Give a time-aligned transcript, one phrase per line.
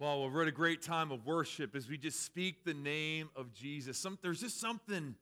[0.00, 3.54] Well, we're at a great time of worship as we just speak the name of
[3.54, 3.96] Jesus.
[3.96, 5.14] Some, there's just something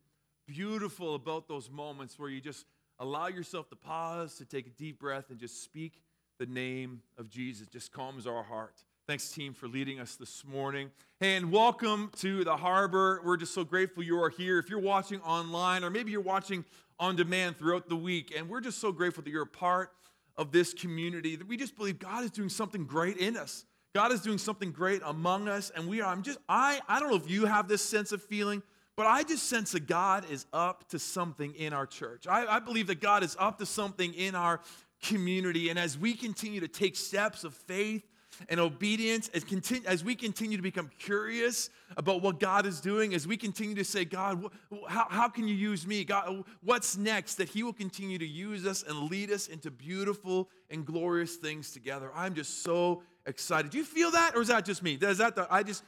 [0.47, 2.65] beautiful about those moments where you just
[2.99, 6.01] allow yourself to pause, to take a deep breath, and just speak
[6.39, 7.67] the name of Jesus.
[7.67, 8.73] Just calms our heart.
[9.07, 10.91] Thanks, team, for leading us this morning.
[11.21, 13.21] And welcome to the harbor.
[13.23, 14.59] We're just so grateful you are here.
[14.59, 16.65] If you're watching online, or maybe you're watching
[16.99, 19.91] on demand throughout the week, and we're just so grateful that you're a part
[20.39, 23.67] of this community, that we just believe God is doing something great in us.
[23.95, 26.11] God is doing something great among us, and we are.
[26.11, 28.63] I'm just, I, I don't know if you have this sense of feeling,
[28.97, 32.27] but I just sense that God is up to something in our church.
[32.27, 34.61] I, I believe that God is up to something in our
[35.03, 35.69] community.
[35.69, 38.07] And as we continue to take steps of faith
[38.49, 43.13] and obedience, as, continue, as we continue to become curious about what God is doing,
[43.13, 46.03] as we continue to say, God, wh- how, how can you use me?
[46.03, 47.35] God, what's next?
[47.35, 51.73] That He will continue to use us and lead us into beautiful and glorious things
[51.73, 52.11] together.
[52.15, 53.71] I'm just so excited.
[53.71, 54.99] Do you feel that, or is that just me?
[55.01, 55.85] Is that the, I just,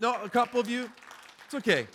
[0.00, 0.90] no, a couple of you?
[1.46, 1.86] It's okay.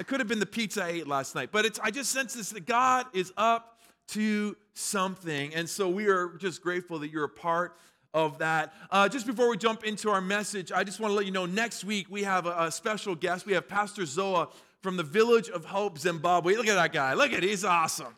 [0.00, 2.34] It could have been the pizza I ate last night, but it's, I just sense
[2.34, 3.78] this that God is up
[4.08, 5.54] to something.
[5.54, 7.76] And so we are just grateful that you're a part
[8.14, 8.72] of that.
[8.90, 11.46] Uh, just before we jump into our message, I just want to let you know
[11.46, 13.44] next week we have a, a special guest.
[13.44, 14.50] We have Pastor Zoa
[14.80, 16.54] from the Village of Hope, Zimbabwe.
[16.54, 17.14] Look at that guy.
[17.14, 17.48] Look at it.
[17.48, 18.14] He's awesome.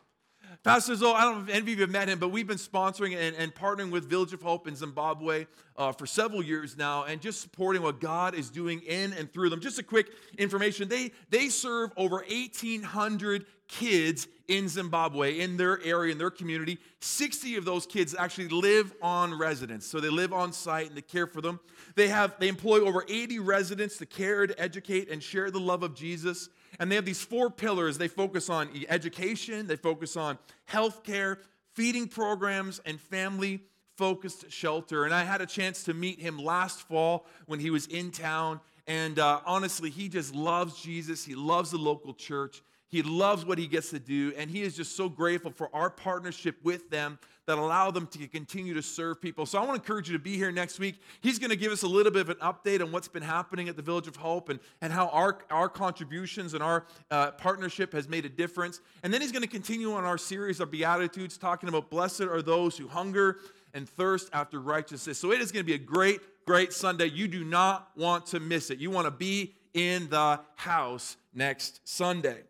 [0.65, 2.59] Pastor Zoe, I don't know if any of you have met him, but we've been
[2.59, 7.05] sponsoring and, and partnering with Village of Hope in Zimbabwe uh, for several years now
[7.05, 9.61] and just supporting what God is doing in and through them.
[9.61, 16.11] Just a quick information they, they serve over 1,800 kids in Zimbabwe, in their area,
[16.11, 16.79] in their community.
[17.01, 19.87] 60 of those kids actually live on residence.
[19.87, 21.61] So they live on site and they care for them.
[21.95, 25.85] They have they employ over 80 residents to care, to educate, and share the love
[25.85, 26.49] of Jesus.
[26.79, 27.99] And they have these four pillars.
[27.99, 31.39] They focus on education, they focus on healthcare,
[31.75, 33.63] feeding programs, and family
[33.97, 35.05] focused shelter.
[35.05, 38.61] And I had a chance to meet him last fall when he was in town.
[38.87, 41.25] And uh, honestly, he just loves Jesus.
[41.25, 42.63] He loves the local church.
[42.91, 45.91] He loves what he gets to do, and he is just so grateful for our
[45.91, 49.47] partnership with them that allow them to continue to serve people.
[49.47, 51.01] So I want to encourage you to be here next week.
[51.21, 53.69] He's going to give us a little bit of an update on what's been happening
[53.69, 57.93] at the Village of Hope and, and how our, our contributions and our uh, partnership
[57.93, 58.81] has made a difference.
[59.03, 62.43] And then he's going to continue on our series of Beatitudes, talking about blessed are
[62.43, 63.39] those who hunger
[63.75, 65.19] and thirst after righteousness.
[65.19, 67.07] So it is going to be a great, great Sunday.
[67.07, 68.79] You do not want to miss it.
[68.79, 72.43] You want to be in the house next Sunday.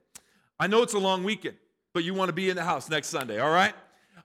[0.58, 1.56] I know it's a long weekend,
[1.92, 3.74] but you want to be in the house next Sunday, all right?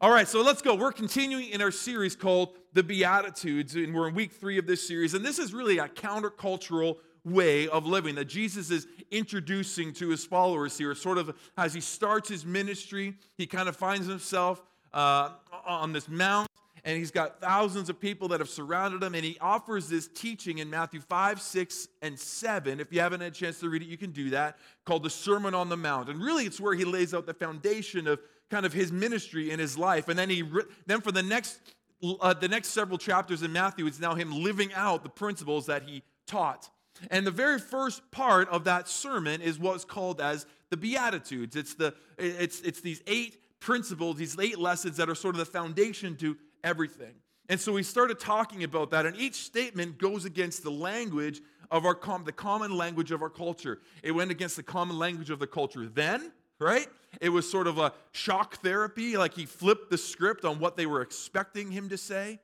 [0.01, 0.75] All right, so let's go.
[0.75, 4.85] We're continuing in our series called The Beatitudes, and we're in week three of this
[4.85, 5.13] series.
[5.13, 10.25] And this is really a countercultural way of living that Jesus is introducing to his
[10.25, 10.93] followers here.
[10.95, 14.61] Sort of as he starts his ministry, he kind of finds himself
[14.93, 15.29] uh,
[15.65, 16.49] on this mount
[16.85, 20.59] and he's got thousands of people that have surrounded him, and he offers this teaching
[20.59, 22.79] in Matthew 5, 6, and 7.
[22.79, 25.09] If you haven't had a chance to read it, you can do that, called the
[25.09, 26.09] Sermon on the Mount.
[26.09, 28.19] And really, it's where he lays out the foundation of
[28.49, 30.07] kind of his ministry in his life.
[30.07, 30.43] And then he
[30.85, 31.59] then for the next
[32.21, 35.83] uh, the next several chapters in Matthew, it's now him living out the principles that
[35.83, 36.69] he taught.
[37.09, 41.55] And the very first part of that sermon is what's called as the Beatitudes.
[41.55, 45.45] It's the it's it's these eight principles, these eight lessons that are sort of the
[45.45, 47.15] foundation to everything.
[47.47, 51.85] And so we started talking about that, and each statement goes against the language of
[51.85, 53.79] our com- the common language of our culture.
[54.01, 56.87] It went against the common language of the culture then, right?
[57.21, 60.85] It was sort of a shock therapy, like he flipped the script on what they
[60.85, 62.39] were expecting him to say.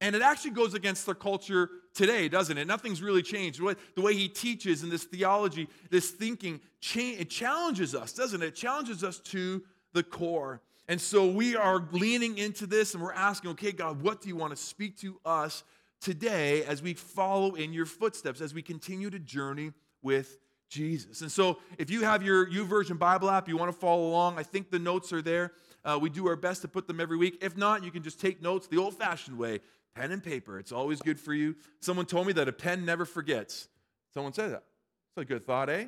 [0.00, 2.66] And it actually goes against the culture today, doesn't it?
[2.66, 3.60] Nothing's really changed.
[3.60, 6.60] The way he teaches and this theology, this thinking,
[6.94, 8.46] it challenges us, doesn't it?
[8.46, 9.62] It challenges us to
[9.92, 10.60] the core.
[10.88, 14.34] And so we are leaning into this and we're asking, okay, God, what do you
[14.34, 15.62] want to speak to us
[16.00, 19.70] today as we follow in your footsteps, as we continue to journey
[20.02, 20.38] with
[20.72, 21.20] Jesus?
[21.20, 24.42] And so if you have your YouVersion Bible app, you want to follow along, I
[24.42, 25.52] think the notes are there.
[25.84, 27.38] Uh, we do our best to put them every week.
[27.42, 29.60] If not, you can just take notes the old fashioned way
[29.94, 30.58] pen and paper.
[30.58, 31.54] It's always good for you.
[31.80, 33.68] Someone told me that a pen never forgets.
[34.14, 34.62] Someone said that.
[35.10, 35.84] It's a good thought, eh?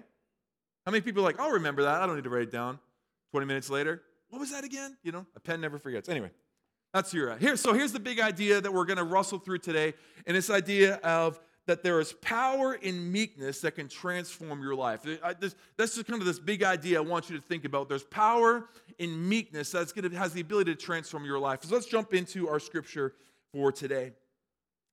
[0.84, 2.02] How many people are like, I'll remember that.
[2.02, 2.78] I don't need to write it down.
[3.32, 4.98] 20 minutes later, what was that again?
[5.02, 6.10] You know, a pen never forgets.
[6.10, 6.30] Anyway,
[6.92, 7.56] that's your uh, here.
[7.56, 9.94] So here's the big idea that we're going to rustle through today,
[10.26, 15.02] and this idea of that there is power in meekness that can transform your life.
[15.40, 17.88] This, that's just kind of this big idea I want you to think about.
[17.88, 18.68] There's power
[18.98, 21.64] in meekness that's going to has the ability to transform your life.
[21.64, 23.14] So let's jump into our scripture
[23.52, 24.12] for today.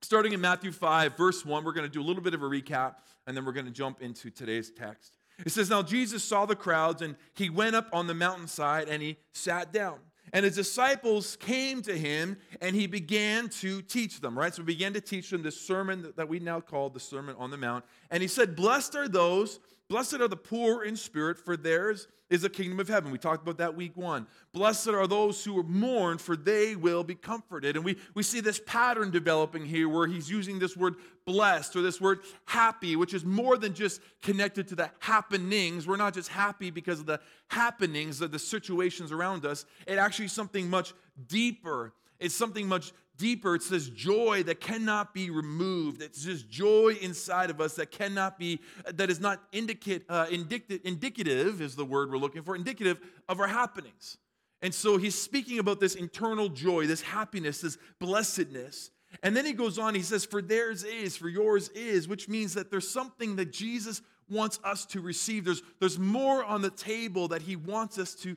[0.01, 2.45] Starting in Matthew 5, verse 1, we're going to do a little bit of a
[2.45, 2.95] recap,
[3.27, 5.17] and then we're going to jump into today's text.
[5.45, 9.01] It says, Now Jesus saw the crowds, and he went up on the mountainside and
[9.01, 9.99] he sat down.
[10.33, 14.53] And his disciples came to him and he began to teach them, right?
[14.53, 17.51] So he began to teach them this sermon that we now call the Sermon on
[17.51, 17.83] the Mount.
[18.09, 19.59] And he said, Blessed are those,
[19.91, 23.11] blessed are the poor in spirit, for theirs is the kingdom of heaven.
[23.11, 24.25] We talked about that week one.
[24.53, 27.75] Blessed are those who mourn, for they will be comforted.
[27.75, 30.95] And we, we see this pattern developing here where he's using this word
[31.25, 35.85] blessed or this word happy, which is more than just connected to the happenings.
[35.85, 39.65] We're not just happy because of the happenings of the situations around us.
[39.85, 40.93] It actually is something much
[41.27, 41.91] deeper.
[42.17, 46.01] It's something much deeper, it says joy that cannot be removed.
[46.01, 48.59] It's just joy inside of us that cannot be,
[48.91, 53.39] that is not indicate, uh, indicative, indicative is the word we're looking for, indicative of
[53.39, 54.17] our happenings.
[54.63, 58.89] And so he's speaking about this internal joy, this happiness, this blessedness.
[59.21, 62.55] And then he goes on, he says, For theirs is, for yours is, which means
[62.55, 65.45] that there's something that Jesus wants us to receive.
[65.45, 68.35] There's, there's more on the table that he wants us to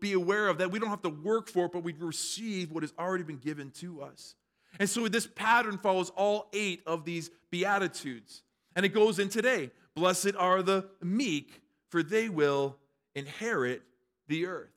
[0.00, 2.82] be aware of that we don't have to work for it, but we receive what
[2.82, 4.34] has already been given to us.
[4.78, 8.42] And so this pattern follows all eight of these Beatitudes.
[8.76, 12.76] And it goes in today Blessed are the meek, for they will
[13.14, 13.82] inherit
[14.28, 14.70] the earth.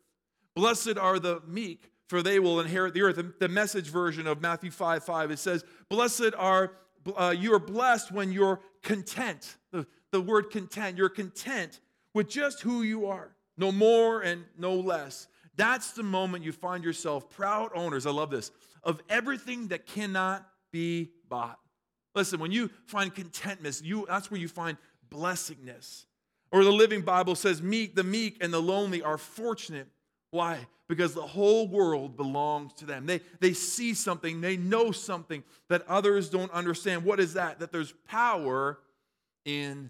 [0.56, 3.22] Blessed are the meek, for they will inherit the earth.
[3.40, 6.74] The message version of Matthew 5 5, it says, Blessed are,
[7.16, 9.58] uh, you are blessed when you're content.
[9.72, 11.80] The, the word content, you're content
[12.14, 15.28] with just who you are no more and no less.
[15.56, 18.52] That's the moment you find yourself proud owners, I love this,
[18.84, 21.60] of everything that cannot be bought.
[22.16, 24.78] Listen, when you find contentment, you, that's where you find
[25.10, 26.06] blessingness.
[26.52, 29.88] Or the Living Bible says, meek, the meek and the lonely are fortunate.
[30.32, 30.68] Why?
[30.90, 33.06] Because the whole world belongs to them.
[33.06, 37.06] They, they see something, they know something that others don't understand.
[37.06, 37.60] What is that?
[37.60, 38.80] That there's power
[39.46, 39.90] in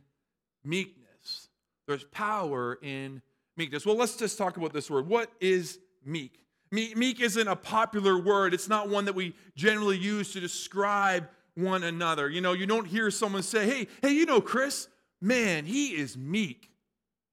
[0.64, 1.50] meekness.
[1.88, 3.22] There's power in
[3.58, 3.86] meekness.
[3.86, 5.08] Well, let's just talk about this word.
[5.08, 6.40] What is meek?
[6.72, 11.84] Meek isn't a popular word, it's not one that we generally use to describe one
[11.84, 12.30] another.
[12.30, 14.88] You know, you don't hear someone say, hey, hey, you know, Chris,
[15.20, 16.70] man, he is meek.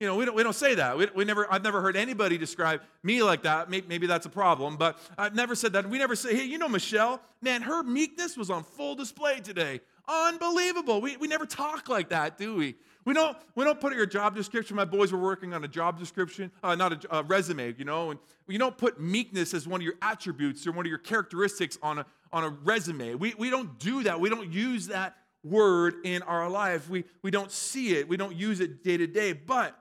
[0.01, 0.97] You know, we don't, we don't say that.
[0.97, 3.69] We, we never, I've never heard anybody describe me like that.
[3.69, 5.89] Maybe, maybe that's a problem, but I've never said that.
[5.89, 9.81] We never say, hey, you know, Michelle, man, her meekness was on full display today.
[10.09, 11.01] Unbelievable.
[11.01, 12.77] We, we never talk like that, do we?
[13.05, 14.77] We don't, we don't put your job description.
[14.77, 18.11] My boys were working on a job description, uh, not a, a, resume, you know,
[18.11, 21.79] and you don't put meekness as one of your attributes or one of your characteristics
[21.83, 23.15] on a, on a resume.
[23.15, 24.21] We, we don't do that.
[24.21, 26.89] We don't use that word in our life.
[26.89, 28.09] We, we don't see it.
[28.09, 29.79] We don't use it day to day, but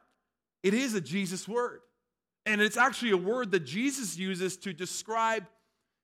[0.63, 1.81] it is a Jesus word.
[2.45, 5.45] And it's actually a word that Jesus uses to describe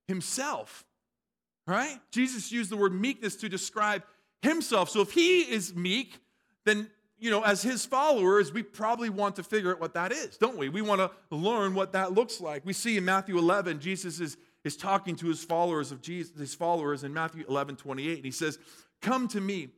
[0.07, 0.83] himself,
[1.65, 1.99] right?
[2.11, 4.03] Jesus used the word meekness to describe
[4.43, 4.89] himself.
[4.89, 6.19] So if he is meek,
[6.65, 6.89] then
[7.23, 10.57] you know, as his followers, we probably want to figure out what that is, don't
[10.57, 10.67] we?
[10.67, 12.65] We want to learn what that looks like.
[12.65, 14.35] We see in Matthew 11, Jesus is,
[14.65, 18.31] is talking to his followers of Jesus, his followers in Matthew 11, 28, and he
[18.31, 18.59] says,
[19.01, 19.69] Come to me,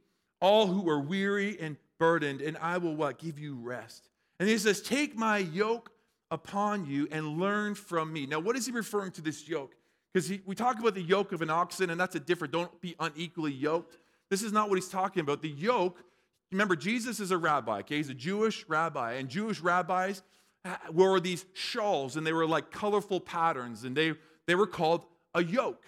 [0.41, 3.19] all who are weary and burdened, and I will what?
[3.19, 4.09] Give you rest.
[4.39, 5.91] And he says, Take my yoke
[6.31, 8.25] upon you and learn from me.
[8.25, 9.75] Now, what is he referring to this yoke?
[10.11, 12.95] Because we talk about the yoke of an oxen, and that's a different, don't be
[12.99, 13.97] unequally yoked.
[14.35, 15.41] This is not what he's talking about.
[15.41, 16.03] The yoke,
[16.51, 17.95] remember, Jesus is a rabbi, okay?
[17.95, 20.23] He's a Jewish rabbi, and Jewish rabbis
[20.65, 24.11] uh, wore these shawls, and they were like colorful patterns, and they,
[24.45, 25.85] they were called a yoke.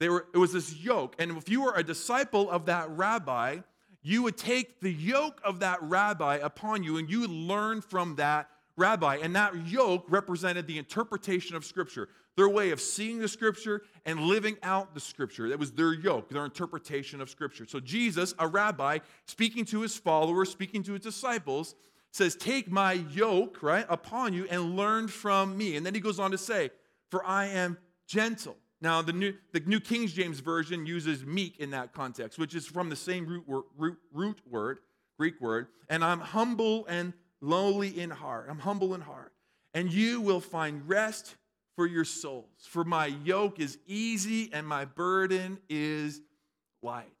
[0.00, 1.16] They were, it was this yoke.
[1.18, 3.60] And if you were a disciple of that rabbi,
[4.02, 8.16] you would take the yoke of that rabbi upon you and you would learn from
[8.16, 9.16] that rabbi.
[9.16, 14.20] And that yoke represented the interpretation of Scripture their way of seeing the scripture and
[14.20, 15.48] living out the scripture.
[15.48, 17.66] That was their yoke, their interpretation of scripture.
[17.66, 21.74] So Jesus, a rabbi, speaking to his followers, speaking to his disciples,
[22.12, 25.74] says, Take my yoke, right, upon you and learn from me.
[25.74, 26.70] And then he goes on to say,
[27.10, 27.76] For I am
[28.06, 28.56] gentle.
[28.80, 32.68] Now, the New, the New King James Version uses meek in that context, which is
[32.68, 34.78] from the same root, root, root word,
[35.18, 35.66] Greek word.
[35.88, 38.46] And I'm humble and lowly in heart.
[38.48, 39.32] I'm humble in heart.
[39.74, 41.34] And you will find rest
[41.78, 42.66] for your souls.
[42.68, 46.20] For my yoke is easy and my burden is
[46.82, 47.12] light.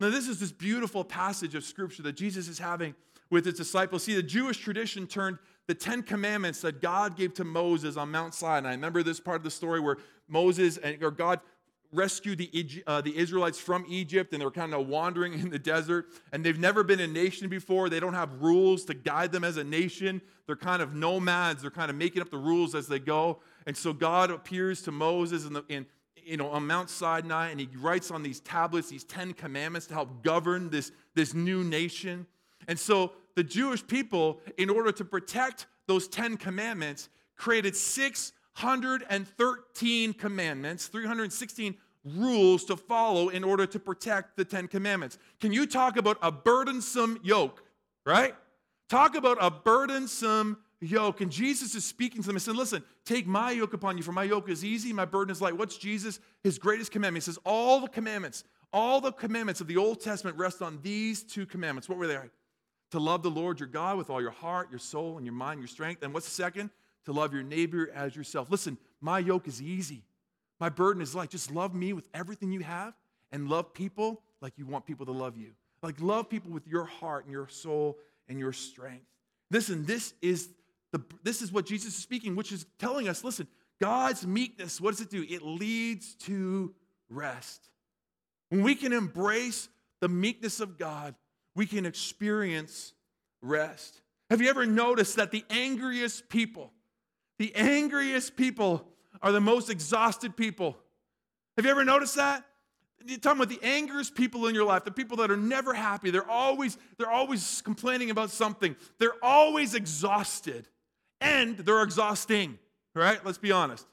[0.00, 2.96] Now, this is this beautiful passage of scripture that Jesus is having
[3.30, 4.02] with his disciples.
[4.02, 8.34] See, the Jewish tradition turned the Ten Commandments that God gave to Moses on Mount
[8.34, 8.70] Sinai.
[8.70, 11.38] I remember this part of the story where Moses and or God
[11.92, 16.06] rescued the, uh, the Israelites from Egypt and they're kind of wandering in the desert
[16.32, 17.88] and they've never been a nation before.
[17.88, 20.20] They don't have rules to guide them as a nation.
[20.46, 21.62] They're kind of nomads.
[21.62, 23.40] They're kind of making up the rules as they go.
[23.66, 27.60] And so God appears to Moses in, the, in you know, on Mount Sinai and
[27.60, 32.26] he writes on these tablets these 10 commandments to help govern this, this new nation.
[32.68, 40.12] And so the Jewish people, in order to protect those 10 commandments, created six 313
[40.14, 45.18] commandments, 316 rules to follow in order to protect the Ten Commandments.
[45.40, 47.62] Can you talk about a burdensome yoke,
[48.06, 48.34] right?
[48.88, 51.20] Talk about a burdensome yoke.
[51.20, 54.12] And Jesus is speaking to them and said, Listen, take my yoke upon you, for
[54.12, 55.56] my yoke is easy, my burden is light.
[55.56, 56.20] What's Jesus?
[56.42, 57.22] His greatest commandment.
[57.22, 61.22] He says, All the commandments, all the commandments of the Old Testament rest on these
[61.22, 61.88] two commandments.
[61.88, 62.18] What were they?
[62.92, 65.60] To love the Lord your God with all your heart, your soul, and your mind,
[65.60, 66.02] your strength.
[66.02, 66.70] And what's the second?
[67.06, 68.50] To love your neighbor as yourself.
[68.50, 70.04] Listen, my yoke is easy.
[70.58, 71.30] My burden is light.
[71.30, 72.94] Just love me with everything you have
[73.32, 75.52] and love people like you want people to love you.
[75.82, 79.06] Like love people with your heart and your soul and your strength.
[79.50, 80.50] Listen, this is
[80.92, 83.46] the, this is what Jesus is speaking, which is telling us listen,
[83.80, 85.24] God's meekness, what does it do?
[85.28, 86.74] It leads to
[87.08, 87.70] rest.
[88.50, 89.68] When we can embrace
[90.00, 91.14] the meekness of God,
[91.54, 92.92] we can experience
[93.40, 94.02] rest.
[94.28, 96.72] Have you ever noticed that the angriest people,
[97.40, 98.86] the angriest people
[99.22, 100.76] are the most exhausted people?
[101.56, 102.44] Have you ever noticed that?
[103.06, 106.10] You're talking about the angriest people in your life, the people that are never happy.
[106.10, 108.76] They're always, they're always complaining about something.
[108.98, 110.68] They're always exhausted
[111.22, 112.58] and they're exhausting,
[112.94, 113.24] right?
[113.24, 113.86] Let's be honest,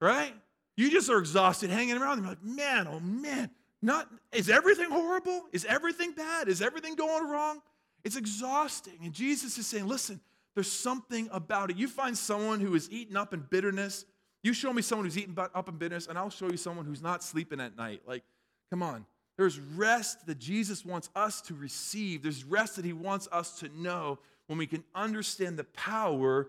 [0.00, 0.32] right?
[0.76, 2.18] You just are exhausted hanging around.
[2.18, 3.50] You're like, man, oh man,
[3.82, 5.46] not is everything horrible?
[5.50, 6.46] Is everything bad?
[6.46, 7.62] Is everything going wrong?
[8.04, 9.00] It's exhausting.
[9.02, 10.20] And Jesus is saying, listen,
[10.56, 11.76] there's something about it.
[11.76, 14.06] You find someone who is eaten up in bitterness.
[14.42, 17.02] You show me someone who's eaten up in bitterness, and I'll show you someone who's
[17.02, 18.00] not sleeping at night.
[18.08, 18.24] Like,
[18.70, 19.04] come on.
[19.36, 22.22] There's rest that Jesus wants us to receive.
[22.22, 26.48] There's rest that he wants us to know when we can understand the power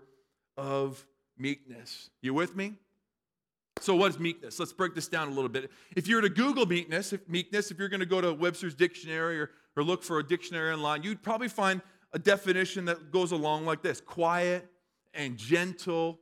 [0.56, 2.08] of meekness.
[2.22, 2.76] You with me?
[3.80, 4.58] So, what is meekness?
[4.58, 5.70] Let's break this down a little bit.
[5.94, 9.38] If you're to Google meekness, if meekness, if you're going to go to Webster's dictionary
[9.38, 13.66] or, or look for a dictionary online, you'd probably find a definition that goes along
[13.66, 14.68] like this quiet
[15.14, 16.18] and gentle,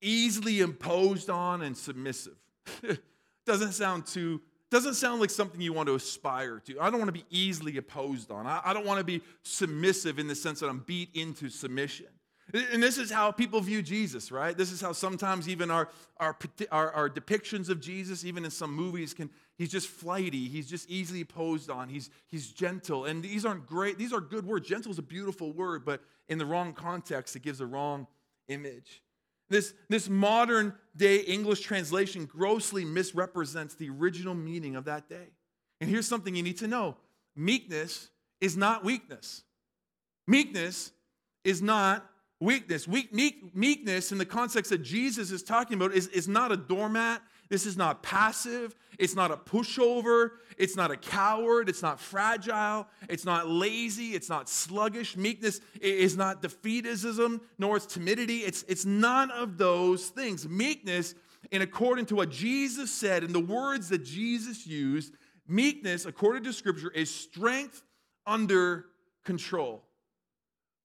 [0.00, 2.36] easily imposed on, and submissive.
[3.46, 6.78] doesn't sound too doesn't sound like something you want to aspire to.
[6.78, 8.46] I don't want to be easily opposed on.
[8.46, 12.06] I, I don't want to be submissive in the sense that I'm beat into submission.
[12.54, 14.56] And this is how people view Jesus, right?
[14.56, 16.36] This is how sometimes even our, our,
[16.70, 19.28] our, our, depictions of Jesus, even in some movies, can
[19.58, 23.04] he's just flighty, he's just easily posed on, he's, he's gentle.
[23.04, 24.66] And these aren't great, these are good words.
[24.66, 28.06] Gentle is a beautiful word, but in the wrong context, it gives a wrong
[28.48, 29.02] image.
[29.50, 35.28] This, this modern day English translation grossly misrepresents the original meaning of that day.
[35.80, 36.96] And here's something you need to know
[37.36, 39.42] meekness is not weakness.
[40.26, 40.92] Meekness
[41.44, 42.08] is not
[42.40, 42.86] weakness.
[42.86, 46.56] Weak, meek, meekness, in the context that Jesus is talking about, is, is not a
[46.56, 47.22] doormat.
[47.48, 48.74] This is not passive.
[48.98, 50.32] It's not a pushover.
[50.58, 51.68] It's not a coward.
[51.68, 52.86] It's not fragile.
[53.08, 54.14] It's not lazy.
[54.14, 55.16] It's not sluggish.
[55.16, 58.38] Meekness is not defeatism, nor is timidity.
[58.38, 60.46] It's, it's none of those things.
[60.46, 61.14] Meekness,
[61.50, 65.14] in according to what Jesus said and the words that Jesus used,
[65.46, 67.82] meekness, according to Scripture, is strength
[68.26, 68.86] under
[69.24, 69.84] control.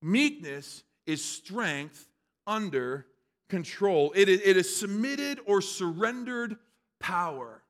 [0.02, 2.08] Meekness is strength
[2.48, 3.06] under
[3.50, 4.12] control.
[4.16, 6.58] It is, it is submitted or surrendered
[7.00, 7.62] power.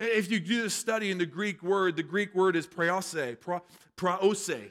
[0.00, 3.14] If you do the study in the Greek word, the Greek word is praos,
[3.96, 4.70] praos.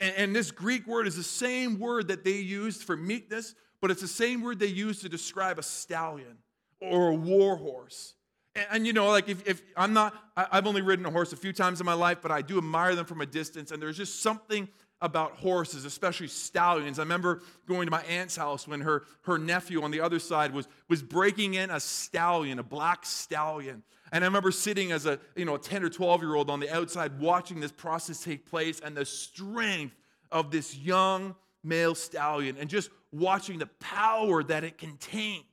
[0.00, 3.90] And, and this Greek word is the same word that they used for meekness, but
[3.90, 6.36] it's the same word they used to describe a stallion
[6.80, 8.14] or a war horse.
[8.54, 11.32] And, and you know, like if, if I'm not, I, I've only ridden a horse
[11.32, 13.80] a few times in my life, but I do admire them from a distance, and
[13.80, 14.68] there's just something
[15.00, 16.98] about horses, especially stallions.
[16.98, 20.52] I remember going to my aunt's house when her, her nephew on the other side
[20.52, 23.82] was, was breaking in a stallion, a black stallion.
[24.10, 26.60] And I remember sitting as a, you know, a 10 or 12 year old on
[26.60, 29.94] the outside watching this process take place and the strength
[30.32, 35.44] of this young male stallion and just watching the power that it contained.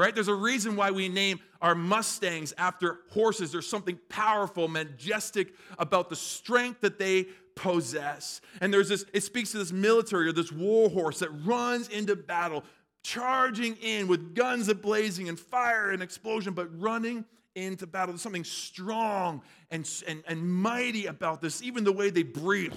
[0.00, 0.14] Right?
[0.14, 3.52] There's a reason why we name our Mustangs after horses.
[3.52, 8.40] There's something powerful, majestic about the strength that they possess.
[8.62, 12.16] And there's this, it speaks to this military or this war horse that runs into
[12.16, 12.64] battle,
[13.02, 18.14] charging in with guns ablazing and fire and explosion, but running into battle.
[18.14, 22.72] There's something strong and, and, and mighty about this, even the way they breathe.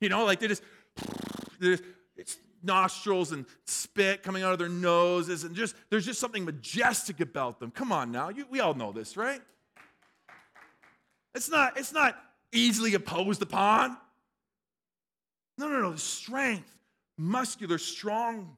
[0.00, 0.64] You know, like they just,
[1.60, 1.84] they're just
[2.16, 7.20] it's nostrils and spit coming out of their noses, and just there's just something majestic
[7.20, 7.70] about them.
[7.70, 9.40] Come on now, you, we all know this, right?
[11.34, 12.16] It's not, it's not
[12.52, 13.96] easily opposed upon.
[15.58, 15.92] No, no, no.
[15.92, 16.70] The strength,
[17.16, 18.56] muscular, strong.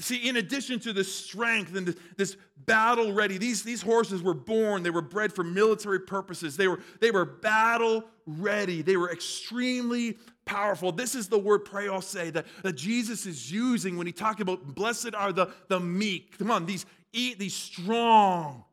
[0.00, 4.82] See, in addition to the strength and this battle ready, these, these horses were born,
[4.82, 6.56] they were bred for military purposes.
[6.56, 8.82] They were, they were battle ready.
[8.82, 10.90] They were extremely powerful.
[10.90, 11.68] This is the word
[12.00, 16.38] say that, that Jesus is using when he talks about blessed are the, the meek.
[16.38, 18.64] Come on, these, eat these strong,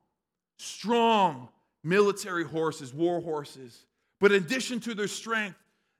[0.57, 1.49] strong
[1.83, 3.85] military horses, war horses.
[4.21, 5.57] But in addition to their strength,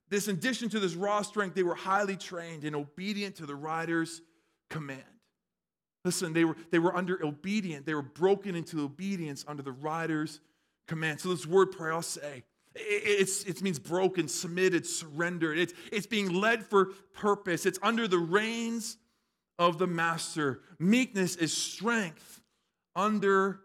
[0.09, 3.55] this in addition to this raw strength, they were highly trained and obedient to the
[3.55, 4.21] rider's
[4.69, 5.03] command.
[6.05, 7.85] Listen, they were, they were under obedient.
[7.85, 10.39] They were broken into obedience under the rider's
[10.87, 11.19] command.
[11.19, 12.17] So this word praos,
[12.75, 15.57] it's, it means broken, submitted, surrendered.
[15.57, 17.65] It's, it's being led for purpose.
[17.65, 18.97] It's under the reins
[19.57, 20.61] of the master.
[20.79, 22.41] Meekness is strength
[22.95, 23.61] under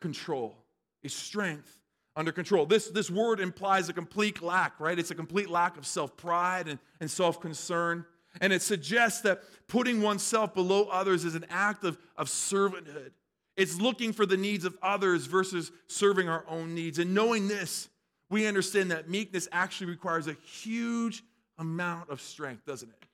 [0.00, 0.56] control.
[1.02, 1.80] Is strength
[2.16, 2.66] under control.
[2.66, 4.98] This, this word implies a complete lack, right?
[4.98, 8.04] It's a complete lack of self pride and, and self concern.
[8.40, 13.10] And it suggests that putting oneself below others is an act of, of servanthood.
[13.56, 16.98] It's looking for the needs of others versus serving our own needs.
[16.98, 17.88] And knowing this,
[18.30, 21.22] we understand that meekness actually requires a huge
[21.58, 23.04] amount of strength, doesn't it?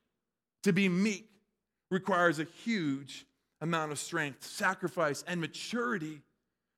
[0.64, 1.28] To be meek
[1.90, 3.26] requires a huge
[3.60, 6.20] amount of strength, sacrifice, and maturity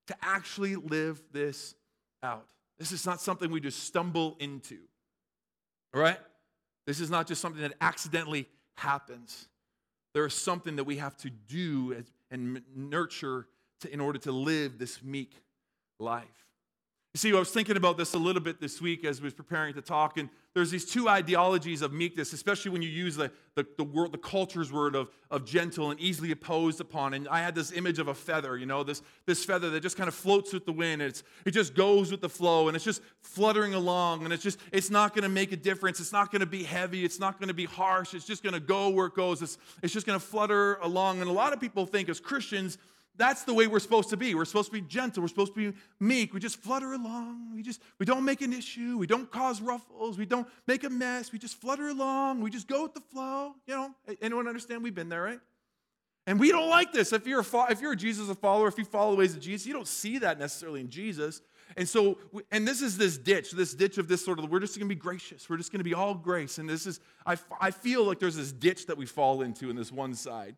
[0.07, 1.75] to actually live this
[2.23, 2.47] out.
[2.79, 4.79] This is not something we just stumble into.
[5.95, 6.19] All right?
[6.87, 9.49] This is not just something that accidentally happens.
[10.15, 13.47] There is something that we have to do and nurture
[13.81, 15.33] to, in order to live this meek
[15.99, 16.48] life.
[17.19, 19.75] See, I was thinking about this a little bit this week as I was preparing
[19.75, 23.67] to talk, and there's these two ideologies of meekness, especially when you use the, the,
[23.77, 27.15] the, word, the culture's word of, of gentle and easily opposed upon.
[27.15, 29.97] And I had this image of a feather, you know, this, this feather that just
[29.97, 31.03] kind of floats with the wind.
[31.03, 34.61] It's, it just goes with the flow, and it's just fluttering along, and it's just,
[34.71, 35.99] it's not going to make a difference.
[35.99, 37.05] It's not going to be heavy.
[37.05, 38.15] It's not going to be harsh.
[38.15, 39.43] It's just going to go where it goes.
[39.43, 41.21] It's, it's just going to flutter along.
[41.21, 42.79] And a lot of people think as Christians,
[43.19, 44.35] that's the way we're supposed to be.
[44.35, 45.23] We're supposed to be gentle.
[45.23, 46.33] We're supposed to be meek.
[46.33, 47.53] We just flutter along.
[47.55, 48.97] We just we don't make an issue.
[48.97, 50.17] We don't cause ruffles.
[50.17, 51.33] We don't make a mess.
[51.33, 52.41] We just flutter along.
[52.41, 53.55] We just go with the flow.
[53.67, 54.85] You know, anyone understand?
[54.85, 55.41] We've been there, right?
[56.29, 57.13] And we don't like this.
[57.13, 59.41] If you're a if you're a Jesus a follower, if you follow the ways of
[59.41, 61.43] Jesus, you don't see that necessarily in Jesus.
[61.77, 62.19] And so,
[62.51, 64.95] and this is this ditch, this ditch of this sort of, we're just going to
[64.95, 65.51] be gracious.
[65.51, 66.57] We're just going to be all grace.
[66.57, 69.77] And this is, I, I feel like there's this ditch that we fall into in
[69.77, 70.57] this one side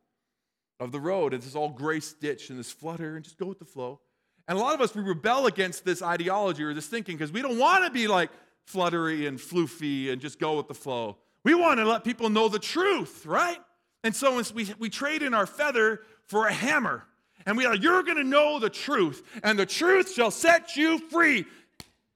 [0.80, 1.34] of the road.
[1.34, 4.00] It's this all grace ditch and this flutter and just go with the flow.
[4.48, 7.42] And a lot of us, we rebel against this ideology or this thinking because we
[7.42, 8.30] don't want to be like
[8.66, 11.18] fluttery and floofy and just go with the flow.
[11.44, 13.58] We want to let people know the truth, right?
[14.02, 17.04] And so we, we trade in our feather for a hammer.
[17.46, 20.98] And we are, you're going to know the truth, and the truth shall set you
[20.98, 21.46] free,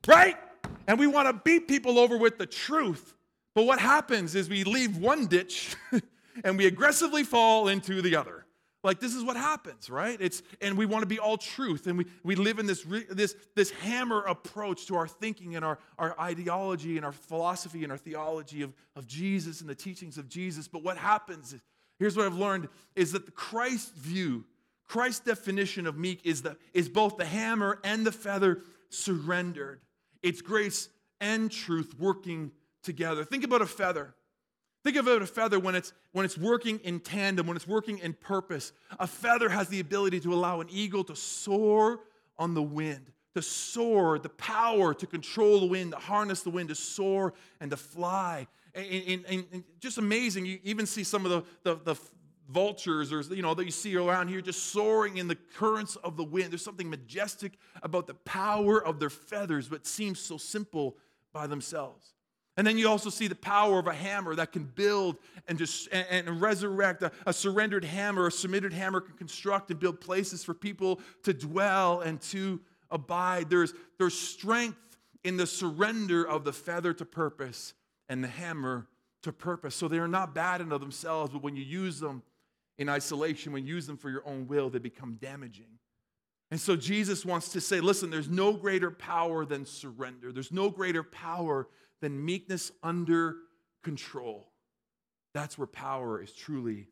[0.06, 0.36] right?
[0.86, 3.14] And we want to beat people over with the truth.
[3.54, 5.76] But what happens is we leave one ditch
[6.44, 8.43] and we aggressively fall into the other.
[8.84, 10.18] Like this is what happens, right?
[10.20, 13.34] It's and we want to be all truth, and we, we live in this this
[13.56, 17.96] this hammer approach to our thinking and our, our ideology and our philosophy and our
[17.96, 20.68] theology of, of Jesus and the teachings of Jesus.
[20.68, 21.54] But what happens,
[21.98, 24.44] here's what I've learned, is that the Christ view,
[24.86, 29.80] Christ's definition of meek is the is both the hammer and the feather surrendered.
[30.22, 30.90] It's grace
[31.22, 33.24] and truth working together.
[33.24, 34.14] Think about a feather.
[34.84, 37.98] Think of it a feather when it's, when it's working in tandem, when it's working
[37.98, 38.72] in purpose.
[39.00, 42.00] A feather has the ability to allow an eagle to soar
[42.38, 46.68] on the wind, to soar, the power to control the wind, to harness the wind,
[46.68, 48.46] to soar and to fly.
[48.74, 50.44] And, and, and, and just amazing.
[50.44, 52.00] You even see some of the, the, the
[52.50, 56.18] vultures or you know that you see around here just soaring in the currents of
[56.18, 60.94] the wind there's something majestic about the power of their feathers but seems so simple
[61.32, 62.12] by themselves
[62.56, 65.16] and then you also see the power of a hammer that can build
[65.48, 67.02] and just and, and resurrect.
[67.02, 71.34] A, a, surrendered hammer, a submitted hammer can construct and build places for people to
[71.34, 73.50] dwell and to abide.
[73.50, 77.74] There's, there's strength in the surrender of the feather to purpose
[78.08, 78.86] and the hammer
[79.22, 79.74] to purpose.
[79.74, 82.22] So they are not bad in of themselves, but when you use them
[82.78, 85.78] in isolation, when you use them for your own will, they become damaging.
[86.50, 90.30] And so Jesus wants to say, listen, there's no greater power than surrender.
[90.30, 91.66] There's no greater power
[92.00, 93.36] than meekness under
[93.82, 94.48] control.
[95.32, 96.88] That's where power is truly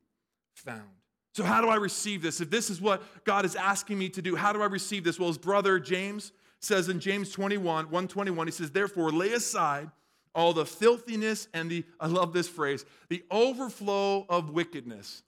[0.55, 0.89] found.
[1.35, 2.41] So, how do I receive this?
[2.41, 5.19] If this is what God is asking me to do, how do I receive this?
[5.19, 9.91] Well, his brother James says in James 21, 121, he says, Therefore, lay aside
[10.35, 15.23] all the filthiness and the, I love this phrase, the overflow of wickedness.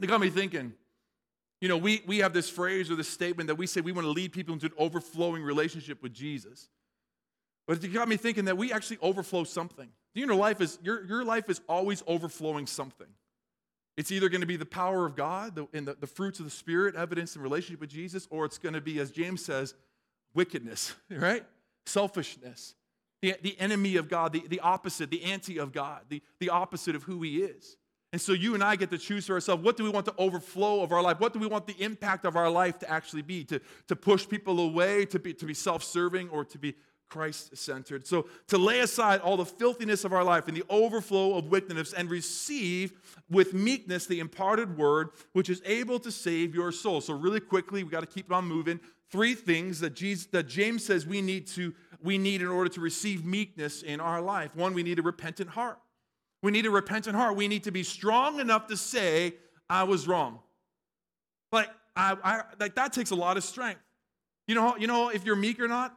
[0.00, 0.74] They got me thinking,
[1.60, 4.06] you know, we, we have this phrase or this statement that we say we want
[4.06, 6.68] to lead people into an overflowing relationship with Jesus.
[7.66, 9.88] But it got me thinking that we actually overflow something.
[10.14, 13.08] Your life is your, your life is always overflowing something.
[13.96, 16.44] It's either going to be the power of God the, and the, the fruits of
[16.44, 19.74] the Spirit, evidence in relationship with Jesus, or it's going to be, as James says,
[20.34, 21.44] wickedness, right?
[21.86, 22.74] Selfishness.
[23.22, 26.94] the, the enemy of God, the, the opposite, the anti of God, the, the opposite
[26.94, 27.76] of who He is.
[28.12, 30.14] And so you and I get to choose for ourselves what do we want the
[30.16, 31.18] overflow of our life?
[31.20, 33.44] What do we want the impact of our life to actually be?
[33.44, 36.74] To, to push people away, to be, to be self serving, or to be
[37.08, 38.06] Christ centered.
[38.06, 41.92] So to lay aside all the filthiness of our life and the overflow of wickedness
[41.92, 42.92] and receive
[43.30, 47.00] with meekness the imparted word, which is able to save your soul.
[47.00, 48.80] So, really quickly, we got to keep on moving.
[49.10, 52.80] Three things that, Jesus, that James says we need to we need in order to
[52.80, 54.54] receive meekness in our life.
[54.54, 55.78] One, we need a repentant heart.
[56.42, 57.36] We need a repentant heart.
[57.36, 59.34] We need to be strong enough to say,
[59.68, 60.40] I was wrong.
[61.50, 63.80] Like, I, I, like that takes a lot of strength.
[64.46, 65.96] You know, you know if you're meek or not?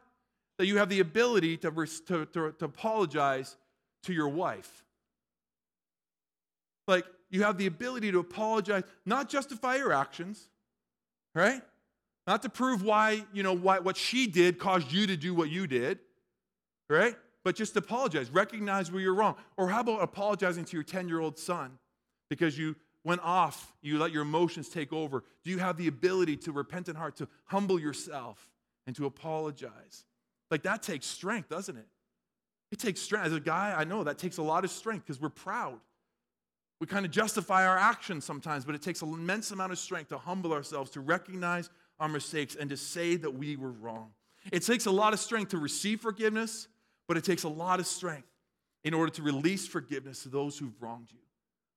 [0.60, 3.56] That you have the ability to, to, to, to apologize
[4.02, 4.84] to your wife.
[6.86, 10.50] Like, you have the ability to apologize, not justify your actions,
[11.34, 11.62] right?
[12.26, 15.48] Not to prove why, you know, why, what she did caused you to do what
[15.48, 15.98] you did,
[16.90, 17.16] right?
[17.42, 18.28] But just apologize.
[18.28, 19.36] Recognize where you're wrong.
[19.56, 21.78] Or how about apologizing to your 10 year old son
[22.28, 25.24] because you went off, you let your emotions take over?
[25.42, 28.50] Do you have the ability to repent in heart, to humble yourself,
[28.86, 30.04] and to apologize?
[30.50, 31.86] Like that takes strength, doesn't it?
[32.72, 33.26] It takes strength.
[33.26, 35.78] As a guy, I know that takes a lot of strength because we're proud.
[36.80, 40.08] We kind of justify our actions sometimes, but it takes an immense amount of strength
[40.08, 44.12] to humble ourselves, to recognize our mistakes and to say that we were wrong.
[44.50, 46.68] It takes a lot of strength to receive forgiveness,
[47.06, 48.28] but it takes a lot of strength
[48.82, 51.18] in order to release forgiveness to those who've wronged you.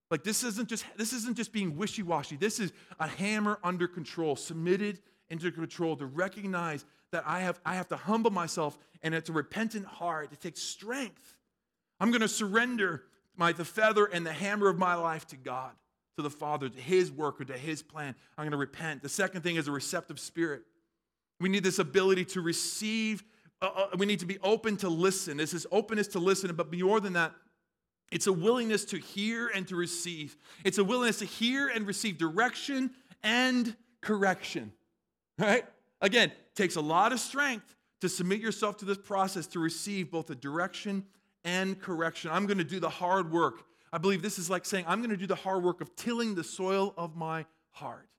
[0.10, 2.38] Like this isn't just this isn't just being wishy-washy.
[2.38, 7.76] This is a hammer under control, submitted into control to recognize that I have I
[7.76, 10.30] have to humble myself and it's a repentant heart.
[10.32, 11.38] It takes strength.
[12.00, 13.04] I'm going to surrender
[13.36, 15.72] my the feather and the hammer of my life to God
[16.18, 18.16] to the Father, to His work, or to His plan.
[18.38, 19.02] I'm going to repent.
[19.02, 20.64] The second thing is a receptive spirit.
[21.40, 23.24] We need this ability to receive,
[23.62, 25.38] uh, uh, we need to be open to listen.
[25.38, 27.34] This is openness to listen, but more than that,
[28.12, 30.38] it's a willingness to hear and to receive.
[30.64, 32.92] It's a willingness to hear and receive direction
[33.24, 34.72] and correction.
[35.40, 35.66] Right?
[36.00, 40.28] Again, takes a lot of strength to submit yourself to this process to receive both
[40.28, 41.06] the direction
[41.44, 42.32] and correction.
[42.32, 45.12] I'm going to do the hard work I believe this is like saying, I'm going
[45.12, 48.10] to do the hard work of tilling the soil of my heart.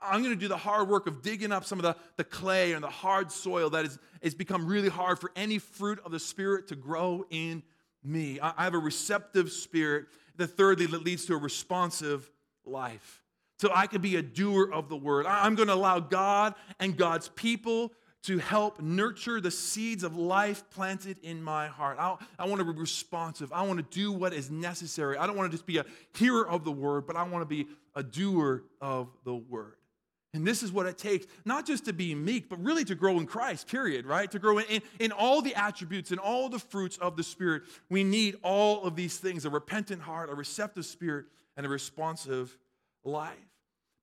[0.00, 2.72] I'm going to do the hard work of digging up some of the, the clay
[2.72, 6.20] and the hard soil that is, has become really hard for any fruit of the
[6.20, 7.64] Spirit to grow in
[8.04, 8.38] me.
[8.38, 10.06] I, I have a receptive spirit.
[10.36, 12.30] The third thing that leads to a responsive
[12.64, 13.23] life.
[13.58, 15.26] So I can be a doer of the word.
[15.26, 17.92] I'm going to allow God and God's people
[18.24, 21.98] to help nurture the seeds of life planted in my heart.
[22.00, 23.52] I, I want to be responsive.
[23.52, 25.18] I want to do what is necessary.
[25.18, 27.46] I don't want to just be a hearer of the word, but I want to
[27.46, 29.76] be a doer of the word.
[30.32, 33.18] And this is what it takes, not just to be meek, but really to grow
[33.18, 34.28] in Christ, period, right?
[34.32, 37.62] To grow in, in, in all the attributes and all the fruits of the Spirit.
[37.88, 42.58] We need all of these things a repentant heart, a receptive spirit, and a responsive
[43.04, 43.38] life.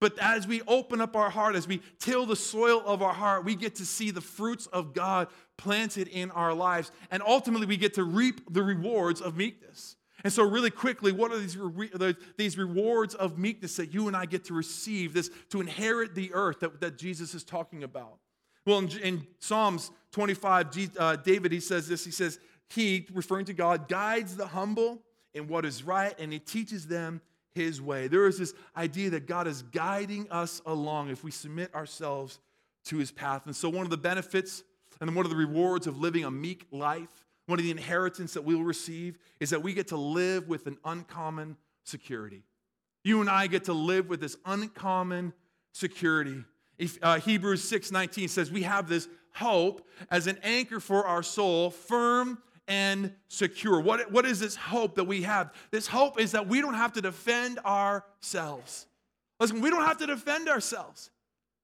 [0.01, 3.45] But as we open up our heart, as we till the soil of our heart,
[3.45, 6.91] we get to see the fruits of God planted in our lives.
[7.11, 9.95] And ultimately, we get to reap the rewards of meekness.
[10.23, 11.57] And so, really quickly, what are these,
[12.35, 16.33] these rewards of meekness that you and I get to receive, this to inherit the
[16.33, 18.17] earth that, that Jesus is talking about?
[18.65, 22.03] Well, in, in Psalms 25, uh, David, he says this.
[22.03, 26.39] He says, He, referring to God, guides the humble in what is right, and He
[26.39, 27.21] teaches them
[27.53, 28.07] his way.
[28.07, 32.39] There is this idea that God is guiding us along if we submit ourselves
[32.85, 33.45] to his path.
[33.45, 34.63] And so, one of the benefits
[34.99, 38.43] and one of the rewards of living a meek life, one of the inheritance that
[38.43, 42.43] we'll receive, is that we get to live with an uncommon security.
[43.03, 45.33] You and I get to live with this uncommon
[45.73, 46.43] security.
[46.77, 51.69] If, uh, Hebrews 6:19 says we have this hope as an anchor for our soul,
[51.69, 53.81] firm and secure.
[53.81, 55.53] What, what is this hope that we have?
[55.71, 58.87] This hope is that we don't have to defend ourselves.
[59.41, 61.09] Listen, we don't have to defend ourselves.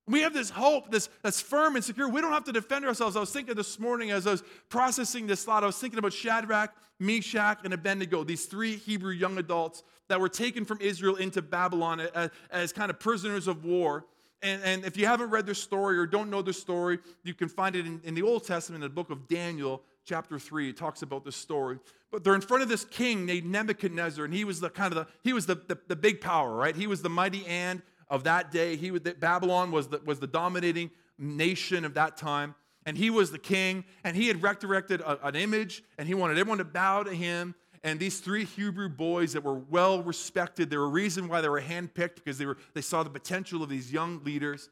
[0.06, 2.10] We have this hope this, that's firm and secure.
[2.10, 3.16] We don't have to defend ourselves.
[3.16, 6.12] I was thinking this morning as I was processing this thought, I was thinking about
[6.12, 11.42] Shadrach, Meshach, and Abednego, these three Hebrew young adults that were taken from Israel into
[11.42, 14.06] Babylon as, as kind of prisoners of war.
[14.42, 17.48] And, and, if you haven't read their story or don't know their story, you can
[17.48, 20.78] find it in, in the Old Testament, in the book of Daniel, chapter 3 it
[20.78, 21.80] talks about this story.
[22.12, 25.06] But they're in front of this king named nebuchadnezzar and he was the kind of
[25.06, 26.76] the he was the, the, the big power right?
[26.76, 28.78] He was the mighty and of that day.
[28.78, 30.90] He was babylon was the, was the dominating
[31.20, 32.56] nation of that time.
[32.86, 36.60] And he was the king and he had resurrected an image and he wanted everyone
[36.60, 37.54] to bow to him.
[37.84, 41.50] And these three hebrew boys that were well respected there were a reason why they
[41.50, 44.70] were handpicked because they were they saw the potential of these young leaders.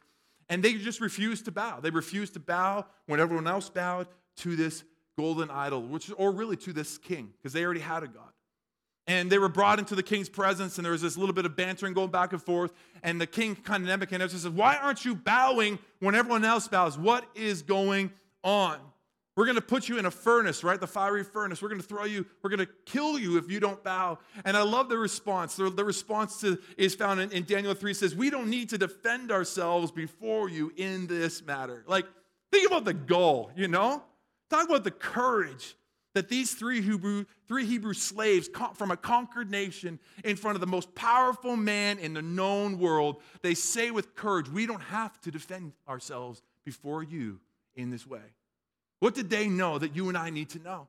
[0.48, 1.80] And they just refused to bow.
[1.82, 4.84] They refused to bow when everyone else bowed to this
[5.18, 8.30] golden idol, which or really to this king, because they already had a god.
[9.08, 11.56] And they were brought into the king's presence, and there was this little bit of
[11.56, 12.74] bantering going back and forth.
[13.04, 16.98] And the king, kind of Nebuchadnezzar, says, Why aren't you bowing when everyone else bows?
[16.98, 18.12] What is going
[18.44, 18.80] on?
[19.36, 20.80] We're going to put you in a furnace, right?
[20.80, 21.62] The fiery furnace.
[21.62, 24.18] We're going to throw you, we're going to kill you if you don't bow.
[24.46, 25.56] And I love the response.
[25.56, 28.78] The, the response to, is found in, in Daniel 3 says, We don't need to
[28.78, 31.84] defend ourselves before you in this matter.
[31.86, 32.06] Like,
[32.52, 34.04] think about the goal, you know?
[34.50, 35.76] Talk about the courage
[36.16, 40.68] that these three Hebrew, three Hebrew slaves from a conquered nation in front of the
[40.68, 45.32] most powerful man in the known world, they say with courage, We don't have to
[45.32, 47.40] defend ourselves before you
[47.76, 48.22] in this way.
[49.00, 50.88] What did they know that you and I need to know?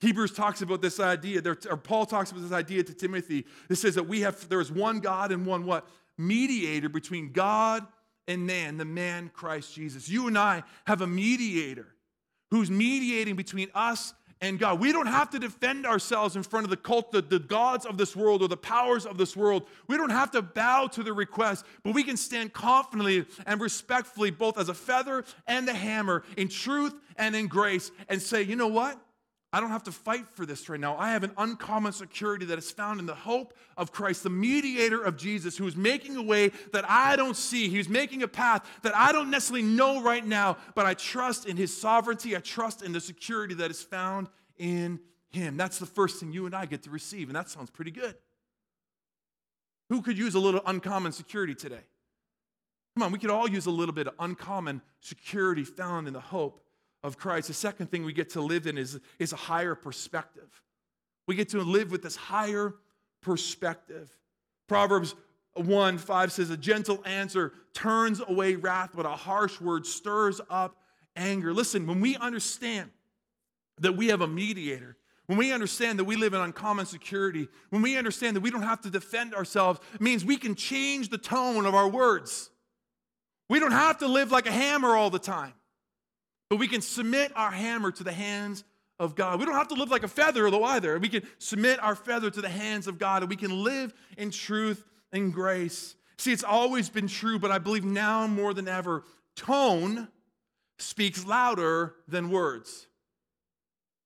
[0.00, 3.46] Hebrews talks about this idea, or Paul talks about this idea to Timothy.
[3.70, 5.86] It says that we have, there is one God and one what?
[6.18, 7.86] Mediator between God
[8.26, 10.08] and man, the man Christ Jesus.
[10.08, 11.91] You and I have a mediator
[12.52, 14.12] who's mediating between us
[14.42, 14.78] and God.
[14.78, 17.96] We don't have to defend ourselves in front of the cult, the, the gods of
[17.96, 19.62] this world or the powers of this world.
[19.86, 24.30] We don't have to bow to the request, but we can stand confidently and respectfully,
[24.30, 28.54] both as a feather and a hammer, in truth and in grace, and say, you
[28.54, 29.00] know what?
[29.54, 30.96] I don't have to fight for this right now.
[30.96, 35.02] I have an uncommon security that is found in the hope of Christ, the mediator
[35.02, 37.68] of Jesus, who is making a way that I don't see.
[37.68, 41.58] He's making a path that I don't necessarily know right now, but I trust in
[41.58, 42.34] his sovereignty.
[42.34, 45.58] I trust in the security that is found in him.
[45.58, 48.14] That's the first thing you and I get to receive, and that sounds pretty good.
[49.90, 51.84] Who could use a little uncommon security today?
[52.96, 56.20] Come on, we could all use a little bit of uncommon security found in the
[56.20, 56.64] hope
[57.02, 57.48] of Christ.
[57.48, 60.62] The second thing we get to live in is, is a higher perspective.
[61.26, 62.74] We get to live with this higher
[63.20, 64.10] perspective.
[64.68, 65.14] Proverbs
[65.54, 70.76] 1 5 says, A gentle answer turns away wrath, but a harsh word stirs up
[71.16, 71.52] anger.
[71.52, 72.90] Listen, when we understand
[73.78, 77.82] that we have a mediator, when we understand that we live in uncommon security, when
[77.82, 81.18] we understand that we don't have to defend ourselves, it means we can change the
[81.18, 82.50] tone of our words.
[83.48, 85.54] We don't have to live like a hammer all the time.
[86.52, 88.62] But we can submit our hammer to the hands
[88.98, 89.40] of God.
[89.40, 90.98] We don't have to live like a feather, though, either.
[90.98, 94.30] We can submit our feather to the hands of God and we can live in
[94.30, 95.96] truth and grace.
[96.18, 100.08] See, it's always been true, but I believe now more than ever, tone
[100.78, 102.86] speaks louder than words.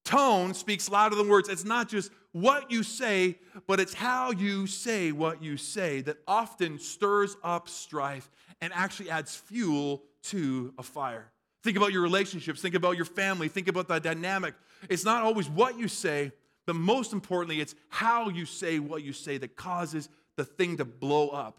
[0.04, 1.48] Tone speaks louder than words.
[1.48, 6.18] It's not just what you say, but it's how you say what you say that
[6.28, 8.30] often stirs up strife
[8.60, 11.32] and actually adds fuel to a fire.
[11.66, 14.54] Think about your relationships, think about your family, think about the dynamic.
[14.88, 16.30] It's not always what you say,
[16.64, 20.84] but most importantly, it's how you say what you say that causes the thing to
[20.84, 21.58] blow up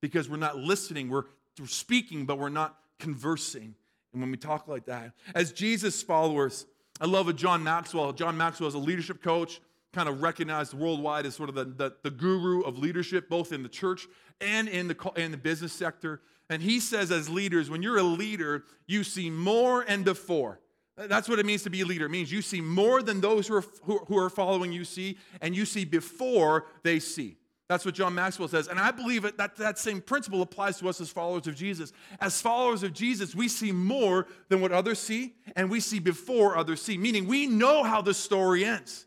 [0.00, 1.24] because we're not listening, we're,
[1.60, 3.74] we're speaking, but we're not conversing.
[4.14, 6.64] And when we talk like that, as Jesus followers,
[6.98, 8.14] I love John Maxwell.
[8.14, 9.60] John Maxwell is a leadership coach,
[9.92, 13.62] kind of recognized worldwide as sort of the, the, the guru of leadership, both in
[13.62, 14.06] the church
[14.40, 16.22] and in the, in the business sector.
[16.52, 20.60] And he says, as leaders, when you're a leader, you see more and before.
[20.96, 22.06] That's what it means to be a leader.
[22.06, 25.56] It means you see more than those who are, who are following you see, and
[25.56, 27.38] you see before they see.
[27.68, 28.68] That's what John Maxwell says.
[28.68, 31.92] And I believe that that same principle applies to us as followers of Jesus.
[32.20, 36.58] As followers of Jesus, we see more than what others see, and we see before
[36.58, 39.06] others see, meaning we know how the story ends.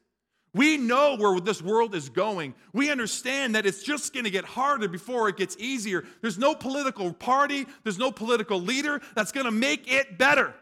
[0.56, 2.56] We know where this world is going.
[2.72, 6.06] We understand that it's just going to get harder before it gets easier.
[6.22, 10.54] There's no political party, there's no political leader that's going to make it better.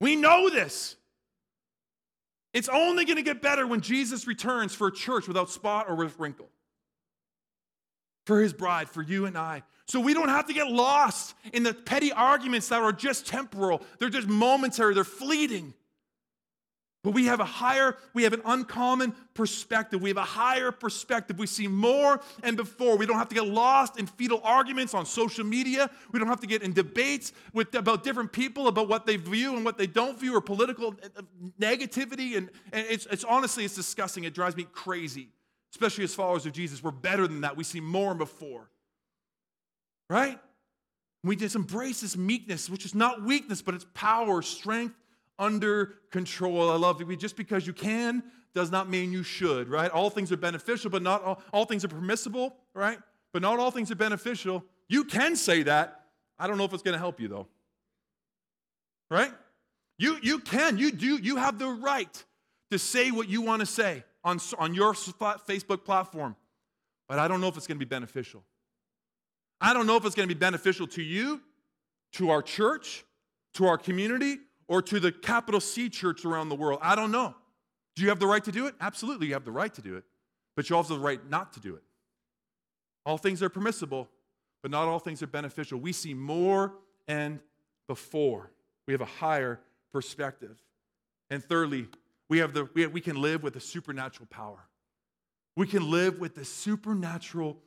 [0.00, 0.94] We know this.
[2.52, 5.96] It's only going to get better when Jesus returns for a church without spot or
[5.96, 6.48] with wrinkle.
[8.26, 9.64] For his bride, for you and I.
[9.88, 13.82] So we don't have to get lost in the petty arguments that are just temporal.
[13.98, 15.74] They're just momentary, they're fleeting.
[17.04, 20.00] But we have a higher, we have an uncommon perspective.
[20.00, 21.38] We have a higher perspective.
[21.38, 22.96] We see more and before.
[22.96, 25.90] We don't have to get lost in fetal arguments on social media.
[26.12, 29.54] We don't have to get in debates with, about different people about what they view
[29.54, 31.22] and what they don't view or political uh, uh,
[31.60, 32.38] negativity.
[32.38, 34.24] And, and it's, it's honestly, it's disgusting.
[34.24, 35.28] It drives me crazy,
[35.74, 36.82] especially as followers of Jesus.
[36.82, 37.54] We're better than that.
[37.54, 38.70] We see more and before.
[40.08, 40.40] Right?
[41.22, 44.94] We just embrace this meekness, which is not weakness, but it's power, strength,
[45.38, 46.70] under control.
[46.70, 47.18] I love it.
[47.18, 48.22] Just because you can
[48.54, 49.90] does not mean you should, right?
[49.90, 52.98] All things are beneficial, but not all, all things are permissible, right?
[53.32, 54.64] But not all things are beneficial.
[54.88, 56.02] You can say that.
[56.38, 57.48] I don't know if it's going to help you though.
[59.10, 59.32] Right?
[59.98, 60.78] You, you can.
[60.78, 61.16] You do.
[61.16, 62.24] You have the right
[62.70, 66.36] to say what you want to say on, on your Facebook platform.
[67.08, 68.42] But I don't know if it's going to be beneficial.
[69.60, 71.40] I don't know if it's going to be beneficial to you,
[72.12, 73.04] to our church,
[73.54, 76.80] to our community, or to the capital C church around the world.
[76.82, 77.34] I don't know.
[77.96, 78.74] Do you have the right to do it?
[78.80, 80.04] Absolutely, you have the right to do it,
[80.56, 81.82] but you also have the right not to do it.
[83.06, 84.08] All things are permissible,
[84.62, 85.78] but not all things are beneficial.
[85.78, 86.72] We see more
[87.06, 87.40] and
[87.86, 88.50] before.
[88.86, 89.60] We have a higher
[89.92, 90.62] perspective.
[91.30, 91.88] And thirdly,
[92.28, 94.66] we, have the, we, have, we can live with a supernatural power.
[95.56, 97.58] We can live with the supernatural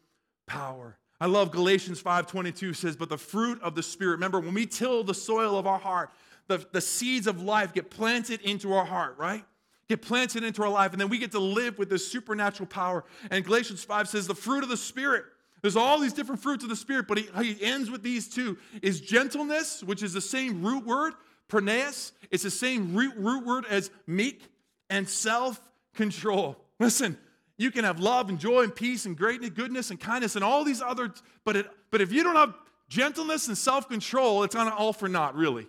[0.48, 0.98] power.
[1.20, 5.04] I love Galatians 5:22 says, "But the fruit of the Spirit, remember when we till
[5.04, 6.12] the soil of our heart,
[6.48, 9.44] the, the seeds of life get planted into our heart, right?
[9.90, 13.06] Get planted into our life, and then we get to live with this supernatural power.
[13.32, 15.26] And Galatians 5 says, the fruit of the Spirit.
[15.62, 18.58] There's all these different fruits of the Spirit, but he, he ends with these two
[18.82, 21.14] is gentleness, which is the same root word,
[21.50, 22.12] praneus.
[22.32, 24.44] It's the same root, root word as meek,
[24.90, 25.60] and self
[25.94, 26.58] control.
[26.80, 27.18] Listen,
[27.58, 30.64] you can have love and joy and peace and greatness, goodness and kindness and all
[30.64, 31.12] these other,
[31.44, 32.54] but, it, but if you don't have
[32.88, 35.68] gentleness and self control, it's on all for naught, really.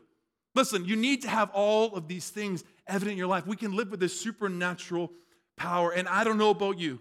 [0.59, 3.47] Listen, you need to have all of these things evident in your life.
[3.47, 5.13] We can live with this supernatural
[5.57, 5.93] power.
[5.93, 6.99] And I don't know about you,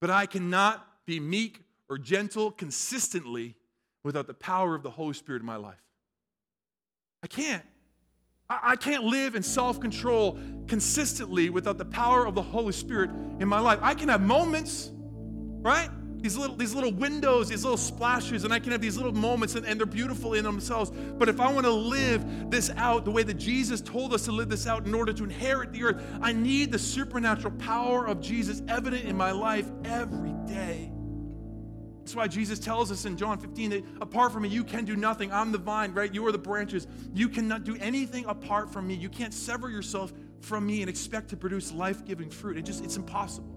[0.00, 3.56] but I cannot be meek or gentle consistently
[4.04, 5.82] without the power of the Holy Spirit in my life.
[7.24, 7.64] I can't.
[8.48, 10.38] I can't live in self control
[10.68, 13.80] consistently without the power of the Holy Spirit in my life.
[13.82, 15.90] I can have moments, right?
[16.24, 19.56] These little, these little windows, these little splashes, and I can have these little moments,
[19.56, 20.90] and, and they're beautiful in themselves.
[20.90, 24.32] But if I want to live this out the way that Jesus told us to
[24.32, 28.22] live this out in order to inherit the earth, I need the supernatural power of
[28.22, 30.90] Jesus evident in my life every day.
[31.98, 34.96] That's why Jesus tells us in John 15 that apart from me, you can do
[34.96, 35.30] nothing.
[35.30, 36.12] I'm the vine, right?
[36.14, 36.86] You are the branches.
[37.12, 38.94] You cannot do anything apart from me.
[38.94, 42.56] You can't sever yourself from me and expect to produce life giving fruit.
[42.56, 43.53] It just, it's impossible.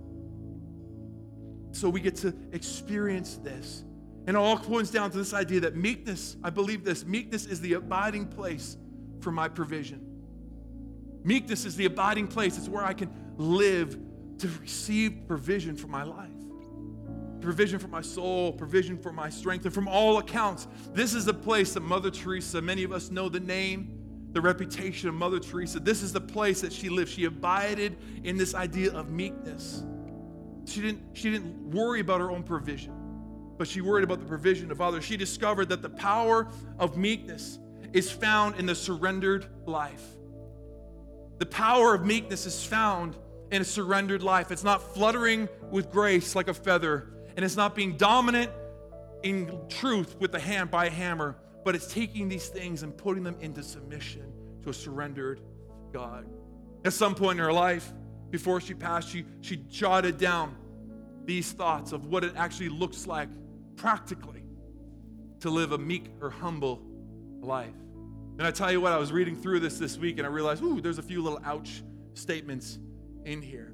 [1.77, 3.83] So we get to experience this.
[4.25, 7.61] And it all points down to this idea that meekness, I believe this, meekness is
[7.61, 8.77] the abiding place
[9.21, 10.01] for my provision.
[11.23, 12.57] Meekness is the abiding place.
[12.57, 13.97] It's where I can live
[14.39, 16.31] to receive provision for my life
[17.39, 19.63] provision for my soul, provision for my strength.
[19.63, 23.29] And from all accounts, this is the place that Mother Teresa, many of us know
[23.29, 25.79] the name, the reputation of Mother Teresa.
[25.79, 27.09] This is the place that she lived.
[27.09, 29.83] She abided in this idea of meekness.
[30.67, 32.93] She didn't, she didn't worry about her own provision,
[33.57, 35.05] but she worried about the provision of others.
[35.05, 37.59] She discovered that the power of meekness
[37.93, 40.03] is found in the surrendered life.
[41.39, 43.15] The power of meekness is found
[43.51, 44.51] in a surrendered life.
[44.51, 48.51] It's not fluttering with grace like a feather, and it's not being dominant
[49.23, 53.23] in truth with the hand by a hammer, but it's taking these things and putting
[53.23, 55.39] them into submission to a surrendered
[55.93, 56.27] God.
[56.83, 57.93] At some point in her life,
[58.29, 60.55] before she passed, she, she jotted down
[61.25, 63.29] these thoughts of what it actually looks like
[63.75, 64.43] practically
[65.41, 66.81] to live a meek or humble
[67.41, 67.75] life.
[68.37, 70.63] And I tell you what, I was reading through this this week and I realized,
[70.63, 72.79] ooh, there's a few little ouch statements
[73.25, 73.73] in here.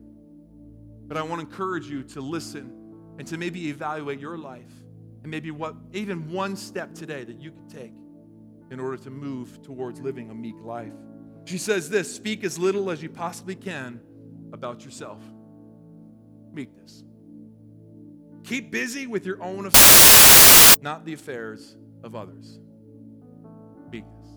[1.07, 2.71] But I want to encourage you to listen
[3.19, 4.71] and to maybe evaluate your life
[5.21, 7.93] and maybe what even one step today that you could take
[8.71, 10.93] in order to move towards living a meek life.
[11.45, 13.99] She says this speak as little as you possibly can
[14.53, 15.19] about yourself.
[16.53, 17.03] Meekness.
[18.45, 22.59] Keep busy with your own affairs, not the affairs of others.
[23.91, 24.27] Meekness.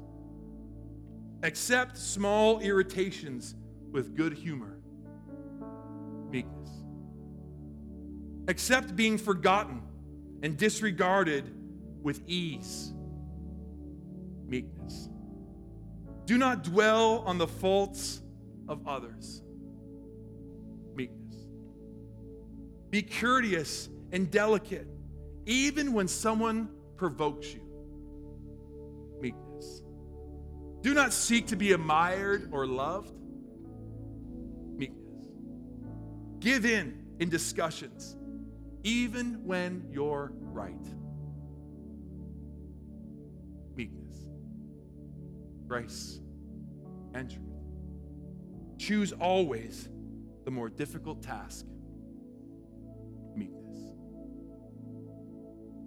[1.44, 3.54] Accept small irritations
[3.92, 4.78] with good humor.
[6.30, 6.56] Meekness
[8.48, 9.82] accept being forgotten
[10.42, 11.52] and disregarded
[12.02, 12.92] with ease.
[14.46, 15.08] Meekness.
[16.24, 18.20] Do not dwell on the faults
[18.68, 19.42] of others.
[22.96, 24.88] Be courteous and delicate,
[25.44, 27.60] even when someone provokes you.
[29.20, 29.82] Meekness.
[30.80, 33.12] Do not seek to be admired or loved.
[34.78, 35.28] Meekness.
[36.38, 38.16] Give in in discussions
[38.82, 40.86] even when you're right.
[43.76, 44.16] Meekness,
[45.68, 46.22] grace,
[47.12, 47.42] and truth.
[48.78, 49.86] Choose always
[50.46, 51.66] the more difficult task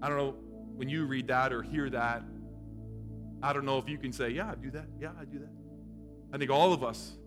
[0.02, 0.36] I don't know
[0.76, 2.24] when you read that or hear that,
[3.42, 4.88] I don't know if you can say, Yeah, I do that.
[5.00, 5.52] Yeah, I do that.
[6.34, 7.18] I think all of us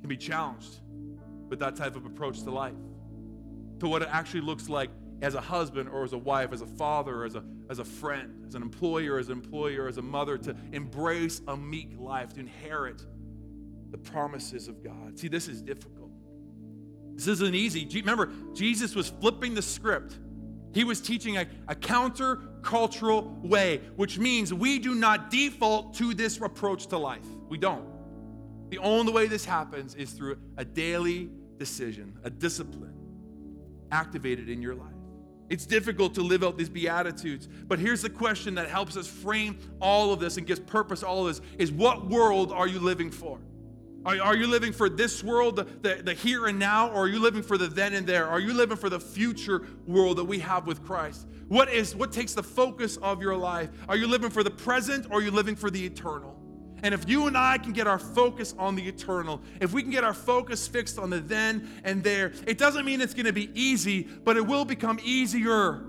[0.00, 0.80] can be challenged
[1.48, 2.74] with that type of approach to life,
[3.80, 4.90] to what it actually looks like
[5.22, 7.84] as a husband or as a wife, as a father, or as a, as a
[7.84, 12.32] friend, as an employer, as an employer, as a mother, to embrace a meek life,
[12.34, 13.04] to inherit
[13.90, 15.18] the promises of God.
[15.18, 16.10] See, this is difficult.
[17.14, 17.86] This isn't easy.
[18.00, 20.18] Remember, Jesus was flipping the script
[20.72, 26.40] He was teaching a, a counter-cultural way, which means we do not default to this
[26.40, 27.26] approach to life.
[27.48, 27.88] We don't.
[28.70, 32.94] The only way this happens is through a daily decision, a discipline
[33.90, 34.94] activated in your life.
[35.48, 39.58] It's difficult to live out these beatitudes, but here's the question that helps us frame
[39.80, 43.10] all of this and gives purpose all of this is what world are you living
[43.10, 43.40] for?
[44.04, 47.08] Are, are you living for this world, the, the, the here and now, or are
[47.08, 48.26] you living for the then and there?
[48.26, 51.26] Are you living for the future world that we have with Christ?
[51.48, 53.70] What is what takes the focus of your life?
[53.88, 56.36] Are you living for the present or are you living for the eternal?
[56.82, 59.90] And if you and I can get our focus on the eternal, if we can
[59.90, 63.34] get our focus fixed on the then and there, it doesn't mean it's going to
[63.34, 65.84] be easy, but it will become easier.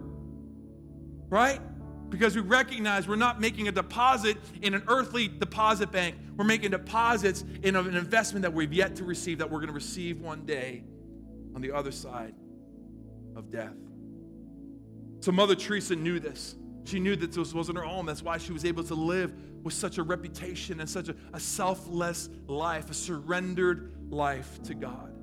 [1.30, 1.62] Right?
[2.12, 6.16] Because we recognize we're not making a deposit in an earthly deposit bank.
[6.36, 9.74] We're making deposits in an investment that we've yet to receive, that we're going to
[9.74, 10.84] receive one day
[11.56, 12.36] on the other side
[13.36, 13.74] of death.
[15.22, 16.56] So, Mother Teresa knew this.
[16.84, 18.08] She knew that this wasn't her home.
[18.08, 19.34] That's why she was able to live
[19.64, 25.14] with such a reputation and such a, a selfless life, a surrendered life to God.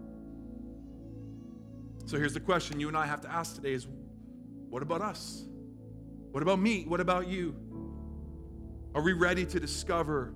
[2.06, 3.86] So, here's the question you and I have to ask today is
[4.70, 5.44] what about us?
[6.38, 6.84] What about me?
[6.84, 7.52] What about you?
[8.94, 10.32] Are we ready to discover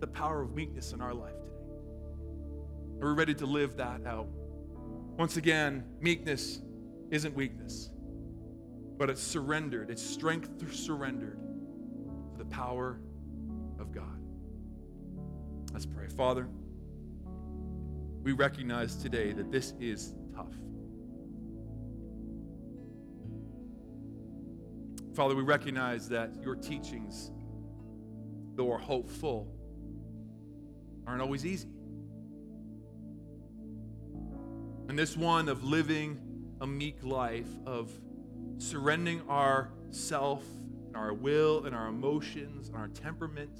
[0.00, 3.00] the power of meekness in our life today?
[3.00, 4.28] Are we ready to live that out?
[5.16, 6.60] Once again, meekness
[7.10, 7.88] isn't weakness,
[8.98, 9.88] but it's surrendered.
[9.88, 11.38] It's strength surrendered
[12.32, 13.00] to the power
[13.80, 14.20] of God.
[15.72, 16.08] Let's pray.
[16.08, 16.50] Father,
[18.22, 20.52] we recognize today that this is tough.
[25.16, 27.30] Father, we recognize that your teachings,
[28.54, 29.48] though are hopeful,
[31.06, 31.70] aren't always easy.
[34.90, 36.20] And this one of living
[36.60, 37.90] a meek life, of
[38.58, 40.44] surrendering our self
[40.88, 43.58] and our will and our emotions and our temperament,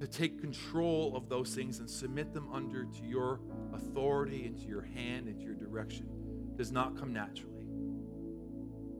[0.00, 3.38] to take control of those things and submit them under to your
[3.72, 6.08] authority and to your hand and to your direction,
[6.56, 7.57] does not come naturally.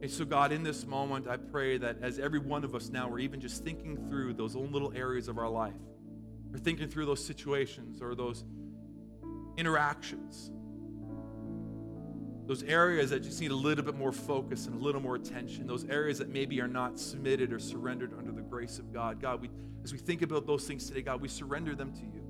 [0.01, 3.09] And so, God, in this moment, I pray that as every one of us now,
[3.09, 5.75] we're even just thinking through those own little areas of our life,
[6.53, 8.45] or thinking through those situations or those
[9.57, 10.53] interactions,
[12.47, 15.67] those areas that just need a little bit more focus and a little more attention,
[15.67, 19.21] those areas that maybe are not submitted or surrendered under the grace of God.
[19.21, 19.51] God, we,
[19.83, 22.25] as we think about those things today, God, we surrender them to you.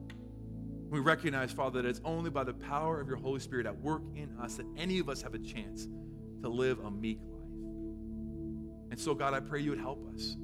[0.89, 4.03] We recognize, Father, that it's only by the power of your Holy Spirit at work
[4.16, 5.87] in us that any of us have a chance
[6.41, 7.38] to live a meek life.
[8.91, 10.36] And so, God, I pray you would help us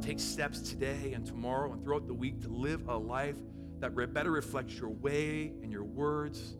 [0.00, 3.36] take steps today and tomorrow and throughout the week to live a life
[3.80, 6.56] that better reflects your way and your words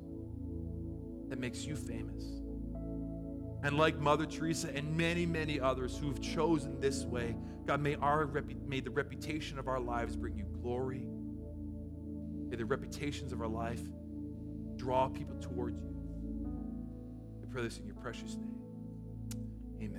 [1.28, 2.24] that makes you famous.
[3.62, 7.34] And like Mother Teresa and many, many others who've chosen this way,
[7.66, 8.26] God, may, our
[8.66, 11.06] may the reputation of our lives bring you glory.
[12.48, 13.80] May the reputations of our life
[14.76, 15.96] draw people towards you.
[17.42, 18.53] I pray this in your precious name.